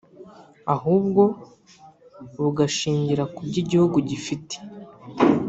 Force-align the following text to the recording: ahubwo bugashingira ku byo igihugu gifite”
ahubwo 0.75 1.23
bugashingira 2.41 3.23
ku 3.33 3.39
byo 3.47 3.57
igihugu 3.63 3.97
gifite” 4.09 4.55